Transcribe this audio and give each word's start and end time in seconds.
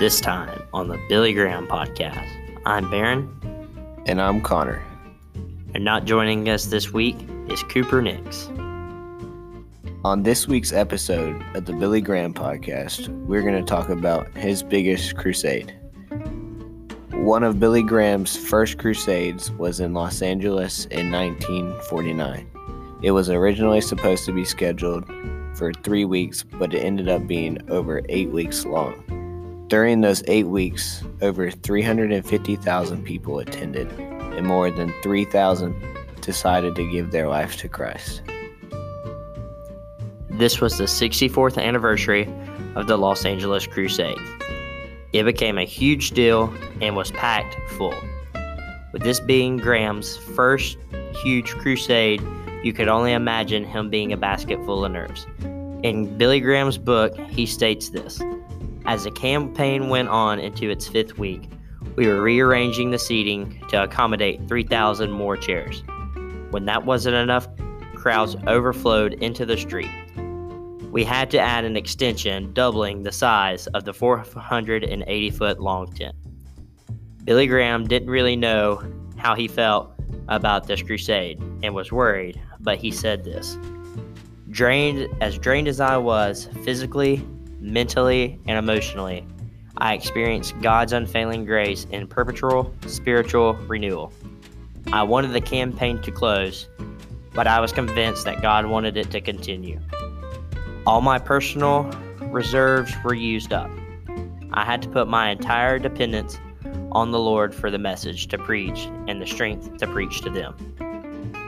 This 0.00 0.20
time 0.20 0.62
on 0.72 0.88
the 0.88 0.98
Billy 1.08 1.32
Graham 1.32 1.68
podcast. 1.68 2.26
I'm 2.66 2.90
Baron, 2.90 3.28
And 4.06 4.20
I'm 4.20 4.40
Connor. 4.40 4.82
and 5.74 5.84
not 5.84 6.04
joining 6.04 6.48
us 6.48 6.64
this 6.66 6.92
week 6.92 7.16
is 7.48 7.62
Cooper 7.64 8.02
Nix. 8.02 8.48
On 10.04 10.22
this 10.24 10.48
week's 10.48 10.72
episode 10.72 11.40
of 11.54 11.66
the 11.66 11.74
Billy 11.74 12.00
Graham 12.00 12.34
podcast, 12.34 13.06
we're 13.26 13.42
going 13.42 13.62
to 13.62 13.68
talk 13.68 13.88
about 13.90 14.34
his 14.36 14.62
biggest 14.64 15.16
crusade. 15.16 15.72
One 17.12 17.44
of 17.44 17.60
Billy 17.60 17.82
Graham's 17.82 18.36
first 18.36 18.78
crusades 18.78 19.52
was 19.52 19.78
in 19.78 19.92
Los 19.94 20.22
Angeles 20.22 20.86
in 20.86 21.12
1949. 21.12 22.50
It 23.02 23.12
was 23.12 23.30
originally 23.30 23.80
supposed 23.80 24.24
to 24.24 24.32
be 24.32 24.44
scheduled 24.44 25.04
for 25.54 25.72
three 25.72 26.04
weeks, 26.06 26.42
but 26.42 26.74
it 26.74 26.78
ended 26.80 27.08
up 27.08 27.26
being 27.26 27.58
over 27.70 28.00
eight 28.08 28.30
weeks 28.30 28.64
long. 28.64 29.04
During 29.70 30.00
those 30.00 30.24
eight 30.26 30.48
weeks, 30.48 31.04
over 31.22 31.48
350,000 31.48 33.04
people 33.04 33.38
attended, 33.38 33.88
and 34.00 34.44
more 34.44 34.68
than 34.68 34.92
3,000 35.00 35.80
decided 36.20 36.74
to 36.74 36.90
give 36.90 37.12
their 37.12 37.28
life 37.28 37.56
to 37.58 37.68
Christ. 37.68 38.22
This 40.28 40.60
was 40.60 40.76
the 40.76 40.86
64th 40.86 41.56
anniversary 41.56 42.28
of 42.74 42.88
the 42.88 42.96
Los 42.96 43.24
Angeles 43.24 43.68
Crusade. 43.68 44.18
It 45.12 45.22
became 45.22 45.56
a 45.56 45.64
huge 45.64 46.10
deal 46.10 46.52
and 46.80 46.96
was 46.96 47.12
packed 47.12 47.56
full. 47.74 47.94
With 48.92 49.02
this 49.02 49.20
being 49.20 49.56
Graham's 49.56 50.16
first 50.16 50.78
huge 51.22 51.52
crusade, 51.52 52.20
you 52.64 52.72
could 52.72 52.88
only 52.88 53.12
imagine 53.12 53.62
him 53.62 53.88
being 53.88 54.12
a 54.12 54.16
basket 54.16 54.58
full 54.64 54.84
of 54.84 54.90
nerves. 54.90 55.28
In 55.84 56.18
Billy 56.18 56.40
Graham's 56.40 56.76
book, 56.76 57.16
he 57.28 57.46
states 57.46 57.90
this 57.90 58.20
As 58.90 59.04
the 59.04 59.12
campaign 59.12 59.88
went 59.88 60.08
on 60.08 60.40
into 60.40 60.68
its 60.68 60.88
fifth 60.88 61.16
week, 61.16 61.48
we 61.94 62.08
were 62.08 62.20
rearranging 62.20 62.90
the 62.90 62.98
seating 62.98 63.64
to 63.68 63.84
accommodate 63.84 64.48
3,000 64.48 65.12
more 65.12 65.36
chairs. 65.36 65.84
When 66.50 66.64
that 66.64 66.84
wasn't 66.84 67.14
enough, 67.14 67.46
crowds 67.94 68.34
overflowed 68.48 69.12
into 69.12 69.46
the 69.46 69.56
street. 69.56 69.92
We 70.90 71.04
had 71.04 71.30
to 71.30 71.38
add 71.38 71.64
an 71.64 71.76
extension 71.76 72.52
doubling 72.52 73.04
the 73.04 73.12
size 73.12 73.68
of 73.68 73.84
the 73.84 73.94
480 73.94 75.30
foot 75.30 75.60
long 75.60 75.92
tent. 75.92 76.16
Billy 77.22 77.46
Graham 77.46 77.86
didn't 77.86 78.10
really 78.10 78.34
know 78.34 78.82
how 79.16 79.36
he 79.36 79.46
felt 79.46 79.92
about 80.26 80.66
this 80.66 80.82
crusade 80.82 81.40
and 81.62 81.76
was 81.76 81.92
worried, 81.92 82.42
but 82.58 82.78
he 82.78 82.90
said 82.90 83.22
this 83.22 83.56
Drained 84.50 85.06
as 85.20 85.38
drained 85.38 85.68
as 85.68 85.78
I 85.78 85.96
was 85.96 86.48
physically, 86.64 87.24
mentally, 87.60 88.38
and 88.46 88.58
emotionally, 88.58 89.26
I 89.76 89.94
experienced 89.94 90.60
God's 90.60 90.92
unfailing 90.92 91.44
grace 91.44 91.86
in 91.90 92.06
perpetual 92.06 92.74
spiritual 92.86 93.54
renewal. 93.54 94.12
I 94.92 95.02
wanted 95.02 95.32
the 95.32 95.40
campaign 95.40 96.02
to 96.02 96.10
close, 96.10 96.68
but 97.34 97.46
I 97.46 97.60
was 97.60 97.72
convinced 97.72 98.24
that 98.24 98.42
God 98.42 98.66
wanted 98.66 98.96
it 98.96 99.10
to 99.12 99.20
continue. 99.20 99.80
All 100.86 101.00
my 101.00 101.18
personal 101.18 101.84
reserves 102.20 102.92
were 103.04 103.14
used 103.14 103.52
up. 103.52 103.70
I 104.52 104.64
had 104.64 104.82
to 104.82 104.88
put 104.88 105.06
my 105.06 105.30
entire 105.30 105.78
dependence 105.78 106.38
on 106.92 107.12
the 107.12 107.18
Lord 107.18 107.54
for 107.54 107.70
the 107.70 107.78
message 107.78 108.26
to 108.28 108.38
preach 108.38 108.88
and 109.06 109.22
the 109.22 109.26
strength 109.26 109.76
to 109.78 109.86
preach 109.86 110.22
to 110.22 110.30
them. 110.30 110.54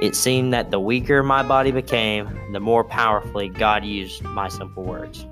It 0.00 0.14
seemed 0.14 0.52
that 0.52 0.70
the 0.70 0.80
weaker 0.80 1.22
my 1.22 1.42
body 1.42 1.70
became, 1.70 2.52
the 2.52 2.60
more 2.60 2.84
powerfully 2.84 3.48
God 3.48 3.84
used 3.84 4.22
my 4.22 4.48
simple 4.48 4.84
words. 4.84 5.26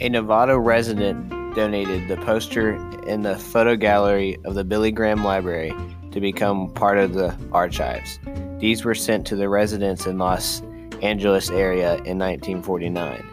A 0.00 0.08
Nevada 0.08 0.56
resident 0.56 1.28
donated 1.56 2.06
the 2.06 2.16
poster 2.18 2.76
in 3.08 3.22
the 3.22 3.36
photo 3.36 3.74
gallery 3.74 4.38
of 4.44 4.54
the 4.54 4.62
Billy 4.62 4.92
Graham 4.92 5.24
Library 5.24 5.74
to 6.12 6.20
become 6.20 6.72
part 6.74 6.98
of 6.98 7.14
the 7.14 7.36
archives. 7.50 8.20
These 8.60 8.84
were 8.84 8.94
sent 8.94 9.26
to 9.26 9.34
the 9.34 9.48
residents 9.48 10.06
in 10.06 10.16
Los 10.18 10.62
Angeles 11.02 11.50
area 11.50 11.94
in 12.04 12.16
1949. 12.16 13.26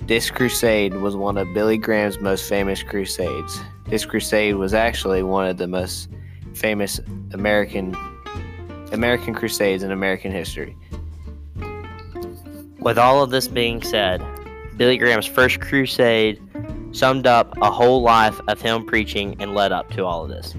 This 0.00 0.28
crusade 0.28 0.94
was 0.94 1.14
one 1.14 1.38
of 1.38 1.54
Billy 1.54 1.78
Graham's 1.78 2.18
most 2.18 2.48
famous 2.48 2.82
crusades. 2.82 3.60
This 3.86 4.04
crusade 4.04 4.56
was 4.56 4.74
actually 4.74 5.22
one 5.22 5.46
of 5.46 5.56
the 5.56 5.68
most 5.68 6.08
famous 6.54 6.98
American 7.32 7.94
American 8.90 9.34
crusades 9.34 9.84
in 9.84 9.92
American 9.92 10.32
history. 10.32 10.76
With 12.80 12.98
all 12.98 13.22
of 13.22 13.30
this 13.30 13.46
being 13.46 13.82
said, 13.82 14.20
Billy 14.76 14.98
Graham's 14.98 15.26
first 15.26 15.60
crusade 15.60 16.40
summed 16.92 17.26
up 17.26 17.56
a 17.62 17.70
whole 17.70 18.02
life 18.02 18.38
of 18.48 18.60
him 18.60 18.84
preaching 18.84 19.36
and 19.40 19.54
led 19.54 19.72
up 19.72 19.90
to 19.92 20.04
all 20.04 20.24
of 20.24 20.28
this. 20.28 20.54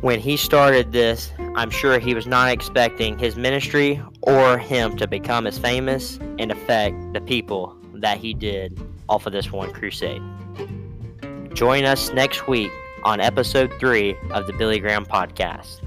When 0.00 0.20
he 0.20 0.36
started 0.36 0.92
this, 0.92 1.32
I'm 1.56 1.70
sure 1.70 1.98
he 1.98 2.14
was 2.14 2.26
not 2.26 2.50
expecting 2.50 3.18
his 3.18 3.36
ministry 3.36 4.00
or 4.22 4.56
him 4.56 4.96
to 4.96 5.08
become 5.08 5.46
as 5.46 5.58
famous 5.58 6.18
and 6.38 6.52
affect 6.52 7.12
the 7.12 7.20
people 7.20 7.76
that 7.94 8.18
he 8.18 8.32
did 8.32 8.80
off 9.08 9.26
of 9.26 9.32
this 9.32 9.50
one 9.50 9.72
crusade. 9.72 10.22
Join 11.52 11.84
us 11.84 12.12
next 12.12 12.46
week 12.46 12.70
on 13.02 13.20
episode 13.20 13.72
3 13.80 14.16
of 14.30 14.46
the 14.46 14.52
Billy 14.52 14.78
Graham 14.78 15.04
podcast. 15.04 15.80